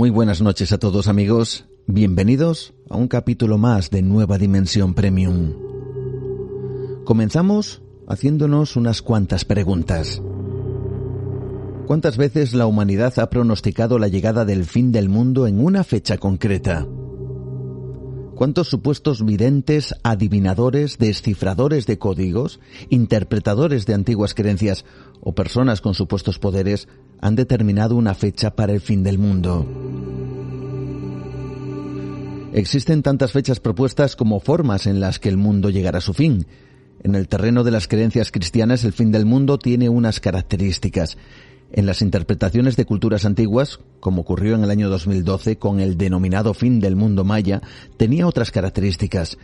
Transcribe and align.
Muy 0.00 0.08
buenas 0.08 0.40
noches 0.40 0.72
a 0.72 0.78
todos 0.78 1.08
amigos, 1.08 1.66
bienvenidos 1.86 2.72
a 2.88 2.96
un 2.96 3.06
capítulo 3.06 3.58
más 3.58 3.90
de 3.90 4.00
Nueva 4.00 4.38
Dimensión 4.38 4.94
Premium. 4.94 5.52
Comenzamos 7.04 7.82
haciéndonos 8.08 8.76
unas 8.76 9.02
cuantas 9.02 9.44
preguntas. 9.44 10.22
¿Cuántas 11.86 12.16
veces 12.16 12.54
la 12.54 12.66
humanidad 12.66 13.18
ha 13.18 13.28
pronosticado 13.28 13.98
la 13.98 14.08
llegada 14.08 14.46
del 14.46 14.64
fin 14.64 14.90
del 14.90 15.10
mundo 15.10 15.46
en 15.46 15.62
una 15.62 15.84
fecha 15.84 16.16
concreta? 16.16 16.86
¿Cuántos 18.36 18.68
supuestos 18.68 19.22
videntes, 19.22 19.94
adivinadores, 20.02 20.96
descifradores 20.96 21.84
de 21.84 21.98
códigos, 21.98 22.58
interpretadores 22.88 23.84
de 23.84 23.92
antiguas 23.92 24.32
creencias 24.32 24.86
o 25.20 25.34
personas 25.34 25.82
con 25.82 25.92
supuestos 25.92 26.38
poderes 26.38 26.88
han 27.20 27.36
determinado 27.36 27.96
una 27.96 28.14
fecha 28.14 28.56
para 28.56 28.72
el 28.72 28.80
fin 28.80 29.02
del 29.02 29.18
mundo? 29.18 29.89
Existen 32.52 33.02
tantas 33.02 33.30
fechas 33.30 33.60
propuestas 33.60 34.16
como 34.16 34.40
formas 34.40 34.88
en 34.88 34.98
las 34.98 35.20
que 35.20 35.28
el 35.28 35.36
mundo 35.36 35.70
llegará 35.70 35.98
a 35.98 36.00
su 36.02 36.14
fin. 36.14 36.46
En 37.02 37.14
el 37.14 37.28
terreno 37.28 37.62
de 37.62 37.70
las 37.70 37.86
creencias 37.86 38.32
cristianas 38.32 38.82
el 38.82 38.92
fin 38.92 39.12
del 39.12 39.24
mundo 39.24 39.56
tiene 39.58 39.88
unas 39.88 40.18
características. 40.18 41.16
En 41.70 41.86
las 41.86 42.02
interpretaciones 42.02 42.74
de 42.76 42.84
culturas 42.84 43.24
antiguas, 43.24 43.78
como 44.00 44.22
ocurrió 44.22 44.56
en 44.56 44.64
el 44.64 44.70
año 44.70 44.90
2012 44.90 45.58
con 45.58 45.78
el 45.78 45.96
denominado 45.96 46.52
fin 46.52 46.80
del 46.80 46.96
mundo 46.96 47.22
maya, 47.22 47.62
tenía 47.96 48.26
otras 48.26 48.50
características. 48.50 49.38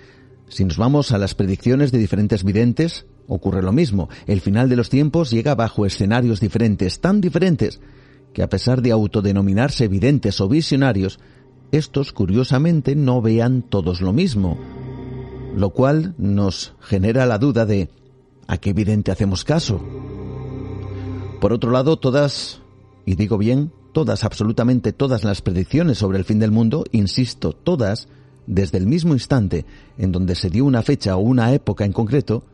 Si 0.48 0.64
nos 0.64 0.76
vamos 0.76 1.12
a 1.12 1.18
las 1.18 1.36
predicciones 1.36 1.92
de 1.92 1.98
diferentes 1.98 2.42
videntes, 2.42 3.06
ocurre 3.28 3.62
lo 3.62 3.72
mismo. 3.72 4.08
El 4.26 4.40
final 4.40 4.68
de 4.68 4.76
los 4.76 4.90
tiempos 4.90 5.30
llega 5.30 5.54
bajo 5.54 5.86
escenarios 5.86 6.40
diferentes, 6.40 7.00
tan 7.00 7.20
diferentes, 7.20 7.80
que 8.32 8.42
a 8.42 8.48
pesar 8.48 8.82
de 8.82 8.90
autodenominarse 8.90 9.86
videntes 9.86 10.40
o 10.40 10.48
visionarios, 10.48 11.20
estos 11.72 12.12
curiosamente 12.12 12.94
no 12.94 13.20
vean 13.20 13.62
todos 13.62 14.00
lo 14.00 14.12
mismo, 14.12 14.58
lo 15.54 15.70
cual 15.70 16.14
nos 16.18 16.74
genera 16.80 17.26
la 17.26 17.38
duda 17.38 17.66
de 17.66 17.90
¿a 18.46 18.58
qué 18.58 18.72
vidente 18.72 19.10
hacemos 19.10 19.44
caso? 19.44 19.80
Por 21.40 21.52
otro 21.52 21.70
lado, 21.70 21.98
todas, 21.98 22.62
y 23.04 23.14
digo 23.14 23.38
bien, 23.38 23.72
todas, 23.92 24.24
absolutamente 24.24 24.92
todas 24.92 25.24
las 25.24 25.42
predicciones 25.42 25.98
sobre 25.98 26.18
el 26.18 26.24
fin 26.24 26.38
del 26.38 26.50
mundo, 26.50 26.84
insisto, 26.92 27.52
todas, 27.52 28.08
desde 28.46 28.78
el 28.78 28.86
mismo 28.86 29.14
instante 29.14 29.64
en 29.98 30.12
donde 30.12 30.34
se 30.34 30.50
dio 30.50 30.64
una 30.64 30.82
fecha 30.82 31.16
o 31.16 31.20
una 31.20 31.52
época 31.52 31.84
en 31.84 31.92
concreto, 31.92 32.44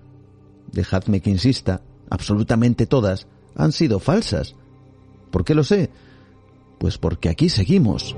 dejadme 0.72 1.20
que 1.20 1.30
insista, 1.30 1.82
absolutamente 2.10 2.86
todas, 2.86 3.26
han 3.54 3.72
sido 3.72 3.98
falsas. 3.98 4.54
¿Por 5.30 5.44
qué 5.44 5.54
lo 5.54 5.64
sé? 5.64 5.90
Pues 6.78 6.98
porque 6.98 7.28
aquí 7.28 7.48
seguimos. 7.48 8.16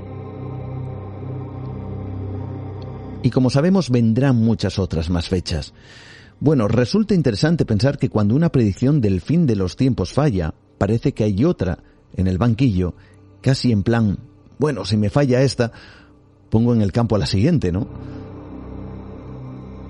Y 3.25 3.31
como 3.31 3.49
sabemos, 3.49 3.89
vendrán 3.89 4.35
muchas 4.35 4.77
otras 4.77 5.09
más 5.09 5.29
fechas. 5.29 5.73
Bueno, 6.39 6.67
resulta 6.67 7.15
interesante 7.15 7.65
pensar 7.65 7.97
que 7.97 8.07
cuando 8.07 8.35
una 8.35 8.51
predicción 8.51 9.01
del 9.01 9.19
fin 9.19 9.47
de 9.47 9.55
los 9.55 9.75
tiempos 9.75 10.13
falla, 10.13 10.53
parece 10.77 11.15
que 11.15 11.23
hay 11.23 11.43
otra 11.43 11.79
en 12.15 12.27
el 12.27 12.37
banquillo, 12.37 12.93
casi 13.41 13.71
en 13.71 13.81
plan, 13.81 14.19
bueno, 14.59 14.85
si 14.85 14.95
me 14.95 15.09
falla 15.09 15.41
esta, 15.41 15.71
pongo 16.51 16.75
en 16.75 16.83
el 16.83 16.91
campo 16.91 17.15
a 17.15 17.17
la 17.17 17.25
siguiente, 17.25 17.71
¿no? 17.71 17.87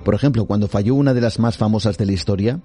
Por 0.02 0.14
ejemplo, 0.14 0.46
cuando 0.46 0.66
falló 0.66 0.94
una 0.94 1.12
de 1.12 1.20
las 1.20 1.38
más 1.38 1.58
famosas 1.58 1.98
de 1.98 2.06
la 2.06 2.12
historia, 2.12 2.62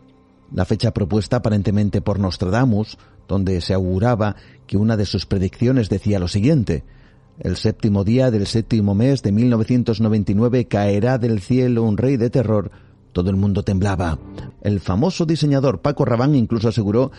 la 0.54 0.64
fecha 0.64 0.94
propuesta 0.94 1.36
aparentemente 1.36 2.00
por 2.00 2.18
Nostradamus, 2.18 2.98
donde 3.28 3.60
se 3.60 3.74
auguraba 3.74 4.38
que 4.68 4.78
una 4.78 4.96
de 4.96 5.06
sus 5.06 5.26
predicciones 5.26 5.90
decía 5.90 6.18
lo 6.18 6.30
siguiente, 6.30 6.86
el 7.44 7.58
séptimo 7.58 8.04
día 8.04 8.30
del 8.30 8.46
séptimo 8.46 8.94
mes 8.94 9.24
de 9.24 9.32
1999 9.32 10.68
caerá 10.68 11.18
del 11.18 11.42
cielo 11.42 11.84
un 11.84 11.98
rey 11.98 12.18
de 12.18 12.30
terror. 12.30 12.72
Todo 13.14 13.30
el 13.32 13.36
mundo 13.36 13.64
temblaba. 13.64 14.20
El 14.62 14.80
famoso 14.80 15.26
diseñador 15.26 15.82
Paco 15.82 16.06
Rabanne 16.06 16.38
incluso 16.38 16.70
aseguró 16.70 17.12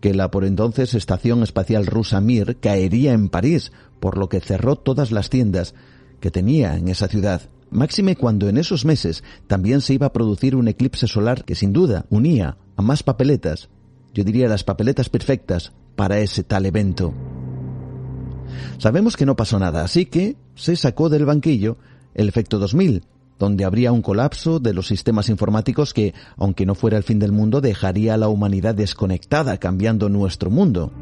que 0.00 0.14
la 0.14 0.30
por 0.30 0.44
entonces 0.44 0.94
Estación 0.94 1.42
Espacial 1.42 1.86
Rusa 1.86 2.20
Mir 2.20 2.56
caería 2.58 3.12
en 3.12 3.28
París, 3.28 3.70
por 4.00 4.16
lo 4.16 4.28
que 4.28 4.40
cerró 4.40 4.76
todas 4.76 5.12
las 5.12 5.28
tiendas 5.28 5.74
que 6.20 6.30
tenía 6.30 6.76
en 6.76 6.88
esa 6.88 7.08
ciudad. 7.08 7.42
Máxime 7.70 8.16
cuando 8.16 8.48
en 8.48 8.56
esos 8.56 8.84
meses 8.84 9.24
también 9.46 9.82
se 9.82 9.92
iba 9.92 10.06
a 10.06 10.12
producir 10.12 10.56
un 10.56 10.68
eclipse 10.68 11.06
solar 11.06 11.44
que 11.44 11.54
sin 11.54 11.72
duda 11.72 12.06
unía 12.08 12.56
a 12.76 12.82
más 12.82 13.02
papeletas, 13.02 13.68
yo 14.14 14.24
diría 14.24 14.48
las 14.48 14.64
papeletas 14.64 15.10
perfectas 15.10 15.72
para 15.96 16.20
ese 16.20 16.42
tal 16.44 16.64
evento. 16.64 17.12
Sabemos 18.78 19.16
que 19.16 19.26
no 19.26 19.36
pasó 19.36 19.58
nada, 19.58 19.82
así 19.82 20.06
que 20.06 20.36
se 20.54 20.76
sacó 20.76 21.08
del 21.08 21.24
banquillo 21.24 21.76
el 22.14 22.28
efecto 22.28 22.58
2000, 22.58 23.04
donde 23.38 23.64
habría 23.64 23.92
un 23.92 24.02
colapso 24.02 24.58
de 24.58 24.72
los 24.72 24.86
sistemas 24.86 25.28
informáticos 25.28 25.92
que, 25.92 26.14
aunque 26.36 26.66
no 26.66 26.74
fuera 26.74 26.96
el 26.96 27.02
fin 27.02 27.18
del 27.18 27.32
mundo, 27.32 27.60
dejaría 27.60 28.14
a 28.14 28.16
la 28.16 28.28
humanidad 28.28 28.74
desconectada, 28.74 29.58
cambiando 29.58 30.08
nuestro 30.08 30.50
mundo. 30.50 30.92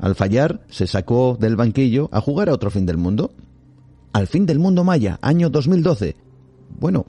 Al 0.00 0.14
fallar, 0.14 0.60
se 0.68 0.86
sacó 0.86 1.36
del 1.38 1.56
banquillo 1.56 2.08
a 2.12 2.20
jugar 2.20 2.48
a 2.48 2.54
otro 2.54 2.70
fin 2.70 2.86
del 2.86 2.96
mundo. 2.96 3.32
Al 4.12 4.26
fin 4.26 4.46
del 4.46 4.58
mundo 4.58 4.84
maya, 4.84 5.18
año 5.22 5.50
2012. 5.50 6.16
Bueno, 6.78 7.06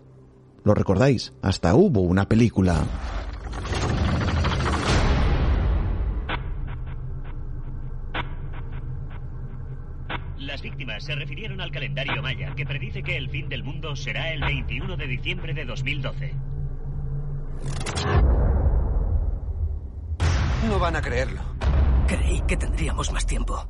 lo 0.64 0.74
recordáis, 0.74 1.34
hasta 1.42 1.76
hubo 1.76 2.02
una 2.02 2.28
película. 2.28 2.86
Se 11.10 11.16
refirieron 11.16 11.60
al 11.60 11.72
calendario 11.72 12.22
maya, 12.22 12.54
que 12.54 12.68
predice 12.68 13.02
que 13.02 13.18
el 13.18 13.32
fin 13.32 13.50
del 13.50 13.64
mundo 13.64 13.96
será 13.96 14.32
el 14.32 14.42
21 14.42 14.96
de 14.96 15.08
diciembre 15.08 15.56
de 15.56 15.66
2012. 15.66 16.36
No 20.68 20.78
van 20.78 20.96
a 20.98 21.02
creerlo. 21.02 21.42
Creí 22.08 22.42
que 22.42 22.58
tendríamos 22.58 23.12
más 23.12 23.26
tiempo. 23.26 23.68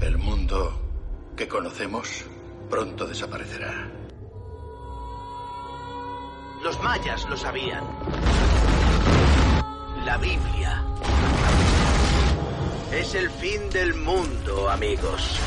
El 0.00 0.16
mundo 0.16 1.32
que 1.36 1.48
conocemos 1.48 2.24
pronto 2.70 3.04
desaparecerá. 3.04 3.90
Los 6.62 6.80
mayas 6.84 7.28
lo 7.28 7.36
sabían. 7.36 7.82
La 10.04 10.16
Biblia. 10.18 10.84
Es 12.98 13.14
el 13.14 13.28
fin 13.28 13.60
del 13.74 13.94
mundo, 13.94 14.70
amigos. 14.70 15.38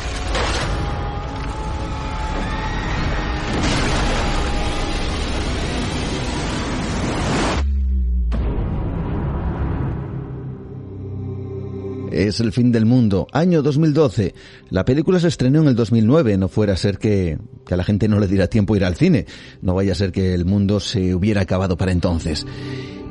Es 12.12 12.40
el 12.40 12.52
fin 12.52 12.72
del 12.72 12.86
mundo, 12.86 13.26
año 13.32 13.64
2012. 13.64 14.36
La 14.70 14.86
película 14.86 15.20
se 15.20 15.30
estrenó 15.30 15.62
en 15.64 15.70
el 15.70 15.76
2009, 15.76 16.38
no 16.38 16.50
fuera 16.50 16.74
a 16.74 16.78
ser 16.78 17.00
que, 17.00 17.40
que 17.66 17.74
a 17.74 17.78
la 17.78 17.84
gente 17.84 18.08
no 18.08 18.20
le 18.20 18.28
diera 18.28 18.46
tiempo 18.46 18.76
ir 18.76 18.86
al 18.86 18.96
cine, 18.96 19.26
no 19.64 19.74
vaya 19.74 19.94
a 19.94 19.96
ser 19.96 20.12
que 20.12 20.36
el 20.36 20.46
mundo 20.46 20.80
se 20.80 21.16
hubiera 21.16 21.42
acabado 21.42 21.78
para 21.78 21.92
entonces. 21.92 22.46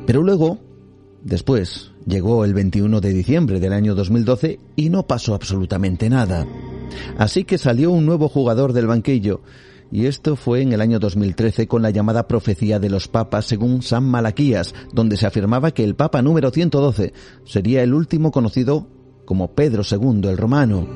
Pero 0.07 0.23
luego, 0.23 0.61
después, 1.23 1.93
llegó 2.07 2.45
el 2.45 2.55
21 2.55 3.01
de 3.01 3.13
diciembre 3.13 3.61
del 3.61 3.73
año 3.73 3.95
2012 3.95 4.61
y 4.77 4.91
no 4.91 5.07
pasó 5.07 5.35
absolutamente 5.35 6.09
nada. 6.09 6.47
Así 7.19 7.45
que 7.45 7.59
salió 7.59 7.91
un 7.91 8.07
nuevo 8.07 8.29
jugador 8.29 8.73
del 8.73 8.87
banquillo, 8.87 9.43
y 9.91 10.07
esto 10.07 10.37
fue 10.37 10.61
en 10.61 10.73
el 10.73 10.81
año 10.81 10.99
2013 10.99 11.67
con 11.67 11.83
la 11.83 11.91
llamada 11.91 12.29
profecía 12.29 12.79
de 12.79 12.91
los 12.91 13.09
papas 13.09 13.47
según 13.47 13.83
San 13.83 14.05
Malaquías, 14.05 14.75
donde 14.93 15.17
se 15.17 15.27
afirmaba 15.27 15.71
que 15.71 15.85
el 15.85 15.95
papa 15.95 16.21
número 16.21 16.51
112 16.51 17.13
sería 17.45 17.83
el 17.83 17.95
último 17.95 18.31
conocido 18.31 18.87
como 19.25 19.53
Pedro 19.53 19.83
II 19.89 20.29
el 20.29 20.39
Romano. 20.39 20.87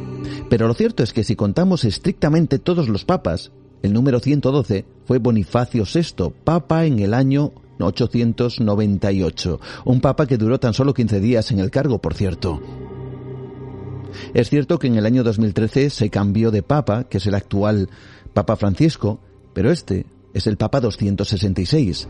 Pero 0.49 0.69
lo 0.69 0.75
cierto 0.75 1.03
es 1.03 1.13
que 1.13 1.25
si 1.25 1.37
contamos 1.37 1.85
estrictamente 1.85 2.59
todos 2.59 2.89
los 2.89 3.05
papas, 3.05 3.53
el 3.83 3.93
número 3.93 4.21
112, 4.21 4.85
fue 5.05 5.19
Bonifacio 5.19 5.85
VI, 5.85 6.33
papa 6.45 6.87
en 6.87 6.99
el 7.01 7.15
año 7.15 7.53
898. 7.83 9.61
Un 9.85 10.01
papa 10.01 10.27
que 10.27 10.39
duró 10.39 10.59
tan 10.59 10.75
solo 10.75 10.95
15 10.95 11.21
días 11.21 11.51
en 11.51 11.61
el 11.61 11.71
cargo, 11.71 11.99
por 11.99 12.15
cierto. 12.15 12.61
Es 14.35 14.51
cierto 14.51 14.79
que 14.79 14.87
en 14.87 14.97
el 14.97 15.07
año 15.07 15.23
2013 15.23 15.91
se 15.91 16.11
cambió 16.11 16.51
de 16.51 16.63
papa, 16.63 17.05
que 17.05 17.19
es 17.19 17.27
el 17.27 17.35
actual 17.35 17.89
Papa 18.35 18.57
Francisco, 18.57 19.21
pero 19.53 19.71
este 19.71 20.07
es 20.35 20.47
el 20.47 20.57
Papa 20.57 20.81
266. 20.81 22.09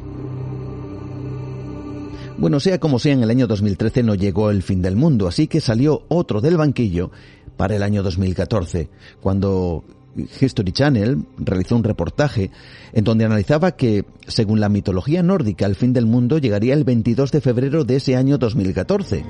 Bueno, 2.39 2.61
sea 2.61 2.79
como 2.81 2.99
sea, 2.99 3.13
en 3.13 3.23
el 3.23 3.31
año 3.31 3.47
2013 3.47 4.03
no 4.03 4.15
llegó 4.15 4.51
el 4.51 4.63
fin 4.63 4.83
del 4.83 4.97
mundo, 4.97 5.29
así 5.29 5.47
que 5.47 5.61
salió 5.61 6.05
otro 6.09 6.41
del 6.41 6.57
banquillo 6.57 7.11
para 7.57 7.77
el 7.77 7.83
año 7.83 8.03
2014, 8.03 8.89
cuando 9.21 9.85
History 10.17 10.73
Channel 10.73 11.25
realizó 11.39 11.77
un 11.77 11.85
reportaje 11.85 12.51
en 12.93 13.05
donde 13.05 13.25
analizaba 13.25 13.73
que, 13.73 14.05
según 14.27 14.61
la 14.61 14.69
mitología 14.69 15.23
nórdica, 15.23 15.67
el 15.67 15.75
fin 15.75 15.93
del 15.93 16.07
mundo 16.07 16.39
llegaría 16.39 16.75
el 16.75 16.85
22 16.85 17.33
de 17.33 17.41
febrero 17.41 17.85
de 17.85 17.97
ese 17.97 18.17
año 18.17 18.39
2014. 18.39 19.25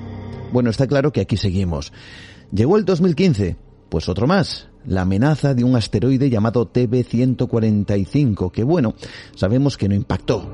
Bueno, 0.52 0.70
está 0.70 0.86
claro 0.86 1.12
que 1.12 1.20
aquí 1.20 1.36
seguimos. 1.36 1.92
Llegó 2.52 2.76
el 2.76 2.84
2015, 2.84 3.56
pues 3.88 4.08
otro 4.08 4.26
más, 4.26 4.68
la 4.86 5.02
amenaza 5.02 5.54
de 5.54 5.64
un 5.64 5.76
asteroide 5.76 6.28
llamado 6.28 6.72
TB-145, 6.72 8.50
que 8.50 8.64
bueno, 8.64 8.94
sabemos 9.34 9.76
que 9.76 9.88
no 9.88 9.94
impactó. 9.94 10.50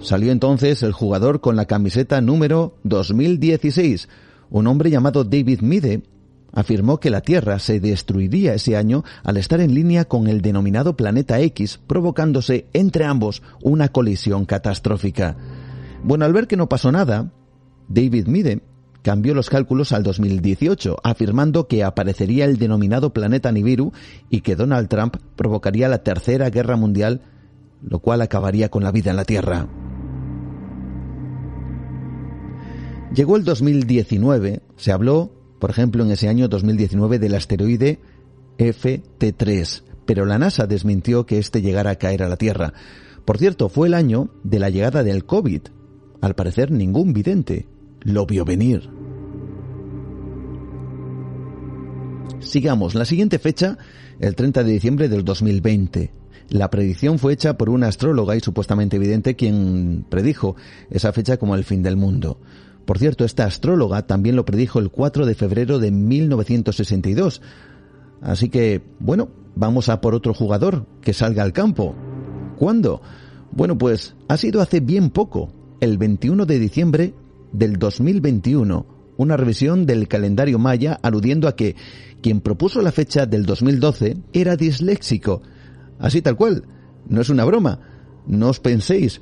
Salió 0.00 0.32
entonces 0.32 0.82
el 0.82 0.92
jugador 0.92 1.40
con 1.40 1.56
la 1.56 1.66
camiseta 1.66 2.20
número 2.20 2.74
2016, 2.84 4.08
un 4.48 4.66
hombre 4.66 4.90
llamado 4.90 5.24
David 5.24 5.60
Mide, 5.60 6.02
afirmó 6.52 7.00
que 7.00 7.10
la 7.10 7.20
Tierra 7.20 7.58
se 7.58 7.80
destruiría 7.80 8.54
ese 8.54 8.76
año 8.76 9.04
al 9.22 9.36
estar 9.36 9.60
en 9.60 9.74
línea 9.74 10.04
con 10.04 10.26
el 10.26 10.42
denominado 10.42 10.96
planeta 10.96 11.40
X, 11.40 11.80
provocándose 11.86 12.66
entre 12.72 13.04
ambos 13.04 13.42
una 13.62 13.88
colisión 13.88 14.44
catastrófica. 14.44 15.36
Bueno, 16.02 16.24
al 16.24 16.32
ver 16.32 16.46
que 16.46 16.56
no 16.56 16.68
pasó 16.68 16.92
nada, 16.92 17.32
David 17.88 18.26
Mide 18.26 18.62
cambió 19.02 19.34
los 19.34 19.50
cálculos 19.50 19.92
al 19.92 20.02
2018, 20.02 20.96
afirmando 21.02 21.66
que 21.66 21.84
aparecería 21.84 22.44
el 22.44 22.58
denominado 22.58 23.12
planeta 23.12 23.52
Nibiru 23.52 23.92
y 24.28 24.42
que 24.42 24.56
Donald 24.56 24.88
Trump 24.88 25.16
provocaría 25.36 25.88
la 25.88 26.02
tercera 26.02 26.50
guerra 26.50 26.76
mundial, 26.76 27.22
lo 27.82 28.00
cual 28.00 28.20
acabaría 28.20 28.68
con 28.68 28.84
la 28.84 28.92
vida 28.92 29.10
en 29.10 29.16
la 29.16 29.24
Tierra. 29.24 29.68
Llegó 33.14 33.36
el 33.36 33.44
2019, 33.44 34.62
se 34.76 34.92
habló 34.92 35.32
por 35.60 35.70
ejemplo, 35.70 36.02
en 36.02 36.10
ese 36.10 36.28
año 36.28 36.48
2019 36.48 37.18
del 37.18 37.34
asteroide 37.34 38.00
FT3, 38.58 39.82
pero 40.06 40.24
la 40.24 40.38
NASA 40.38 40.66
desmintió 40.66 41.26
que 41.26 41.38
éste 41.38 41.62
llegara 41.62 41.90
a 41.90 41.96
caer 41.96 42.22
a 42.22 42.28
la 42.28 42.36
Tierra. 42.36 42.72
Por 43.24 43.38
cierto, 43.38 43.68
fue 43.68 43.86
el 43.86 43.94
año 43.94 44.30
de 44.42 44.58
la 44.58 44.70
llegada 44.70 45.04
del 45.04 45.24
COVID. 45.24 45.60
Al 46.22 46.34
parecer 46.34 46.70
ningún 46.70 47.12
vidente 47.12 47.68
lo 48.00 48.26
vio 48.26 48.44
venir. 48.44 48.90
Sigamos, 52.40 52.94
la 52.94 53.04
siguiente 53.04 53.38
fecha, 53.38 53.76
el 54.18 54.34
30 54.34 54.64
de 54.64 54.72
diciembre 54.72 55.08
del 55.08 55.24
2020. 55.24 56.10
La 56.48 56.70
predicción 56.70 57.18
fue 57.18 57.34
hecha 57.34 57.58
por 57.58 57.68
una 57.68 57.88
astróloga 57.88 58.34
y 58.34 58.40
supuestamente 58.40 58.98
vidente 58.98 59.36
quien 59.36 60.06
predijo 60.08 60.56
esa 60.90 61.12
fecha 61.12 61.36
como 61.36 61.54
el 61.54 61.64
fin 61.64 61.82
del 61.82 61.96
mundo. 61.96 62.40
Por 62.90 62.98
cierto, 62.98 63.24
esta 63.24 63.44
astróloga 63.44 64.04
también 64.04 64.34
lo 64.34 64.44
predijo 64.44 64.80
el 64.80 64.90
4 64.90 65.24
de 65.24 65.36
febrero 65.36 65.78
de 65.78 65.92
1962. 65.92 67.40
Así 68.20 68.48
que, 68.48 68.82
bueno, 68.98 69.28
vamos 69.54 69.88
a 69.88 70.00
por 70.00 70.12
otro 70.12 70.34
jugador 70.34 70.86
que 71.00 71.12
salga 71.12 71.44
al 71.44 71.52
campo. 71.52 71.94
¿Cuándo? 72.58 73.00
Bueno, 73.52 73.78
pues 73.78 74.16
ha 74.26 74.36
sido 74.36 74.60
hace 74.60 74.80
bien 74.80 75.10
poco, 75.10 75.52
el 75.78 75.98
21 75.98 76.46
de 76.46 76.58
diciembre 76.58 77.14
del 77.52 77.76
2021, 77.76 78.84
una 79.18 79.36
revisión 79.36 79.86
del 79.86 80.08
calendario 80.08 80.58
maya 80.58 80.98
aludiendo 81.00 81.46
a 81.46 81.54
que 81.54 81.76
quien 82.20 82.40
propuso 82.40 82.82
la 82.82 82.90
fecha 82.90 83.24
del 83.24 83.46
2012 83.46 84.16
era 84.32 84.56
disléxico. 84.56 85.42
Así 86.00 86.22
tal 86.22 86.34
cual, 86.34 86.64
no 87.08 87.20
es 87.20 87.30
una 87.30 87.44
broma, 87.44 87.78
no 88.26 88.48
os 88.48 88.58
penséis, 88.58 89.20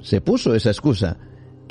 se 0.00 0.22
puso 0.22 0.54
esa 0.54 0.70
excusa 0.70 1.18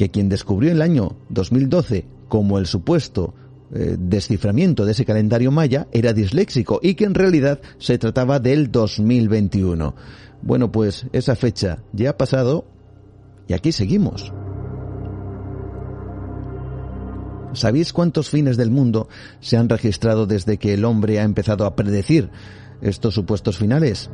que 0.02 0.10
quien 0.10 0.30
descubrió 0.30 0.72
el 0.72 0.82
año 0.82 1.16
2012 1.30 2.06
como 2.28 2.58
el 2.58 2.66
supuesto 2.66 3.36
eh, 3.72 3.98
desciframiento 4.00 4.84
de 4.84 4.94
ese 4.94 5.06
calendario 5.06 5.52
maya 5.52 5.88
era 5.92 6.12
disléxico 6.12 6.80
y 6.82 6.96
que 6.96 7.04
en 7.04 7.14
realidad 7.14 7.62
se 7.78 8.00
trataba 8.00 8.40
del 8.40 8.72
2021. 8.72 9.94
Bueno, 10.42 10.72
pues 10.72 11.06
esa 11.14 11.36
fecha 11.36 11.84
ya 11.94 12.10
ha 12.10 12.18
pasado 12.18 12.66
y 13.48 13.54
aquí 13.54 13.72
seguimos. 13.72 14.34
¿Sabéis 17.54 17.94
cuántos 17.94 18.32
fines 18.32 18.58
del 18.58 18.72
mundo 18.72 19.08
se 19.40 19.56
han 19.56 19.70
registrado 19.70 20.26
desde 20.26 20.58
que 20.58 20.74
el 20.74 20.84
hombre 20.84 21.20
ha 21.20 21.24
empezado 21.24 21.68
a 21.68 21.76
predecir 21.76 22.32
estos 22.82 23.14
supuestos 23.14 23.56
finales? 23.56 24.10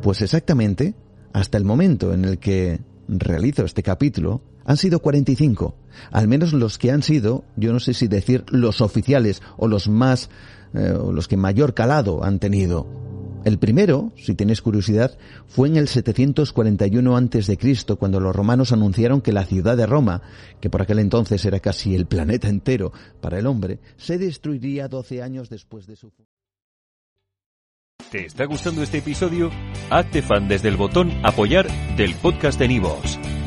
Pues 0.00 0.22
exactamente 0.22 0.94
hasta 1.32 1.58
el 1.58 1.64
momento 1.64 2.14
en 2.14 2.24
el 2.24 2.38
que 2.38 2.78
realizo 3.08 3.64
este 3.64 3.82
capítulo, 3.82 4.42
han 4.66 4.76
sido 4.76 5.00
45. 5.00 5.74
Al 6.10 6.28
menos 6.28 6.52
los 6.52 6.76
que 6.76 6.90
han 6.90 7.02
sido, 7.02 7.44
yo 7.56 7.72
no 7.72 7.80
sé 7.80 7.94
si 7.94 8.08
decir 8.08 8.44
los 8.50 8.80
oficiales 8.80 9.40
o 9.56 9.68
los 9.68 9.88
más, 9.88 10.28
eh, 10.74 10.90
o 10.90 11.12
los 11.12 11.28
que 11.28 11.36
mayor 11.36 11.72
calado 11.72 12.24
han 12.24 12.38
tenido. 12.38 12.86
El 13.44 13.58
primero, 13.60 14.12
si 14.16 14.34
tenéis 14.34 14.60
curiosidad, 14.60 15.16
fue 15.46 15.68
en 15.68 15.76
el 15.76 15.86
741 15.86 17.16
a.C., 17.16 17.58
cuando 17.96 18.18
los 18.18 18.34
romanos 18.34 18.72
anunciaron 18.72 19.20
que 19.20 19.32
la 19.32 19.44
ciudad 19.44 19.76
de 19.76 19.86
Roma, 19.86 20.20
que 20.60 20.68
por 20.68 20.82
aquel 20.82 20.98
entonces 20.98 21.44
era 21.44 21.60
casi 21.60 21.94
el 21.94 22.06
planeta 22.06 22.48
entero 22.48 22.92
para 23.20 23.38
el 23.38 23.46
hombre, 23.46 23.78
se 23.96 24.18
destruiría 24.18 24.88
12 24.88 25.22
años 25.22 25.48
después 25.48 25.86
de 25.86 25.94
su 25.94 26.10
¿Te 28.10 28.26
está 28.26 28.44
gustando 28.46 28.82
este 28.82 28.98
episodio? 28.98 29.50
Hazte 29.90 30.22
fan 30.22 30.48
desde 30.48 30.68
el 30.68 30.76
botón 30.76 31.12
apoyar 31.24 31.68
del 31.96 32.14
podcast 32.16 32.58
de 32.58 32.68
Nivos. 32.68 33.18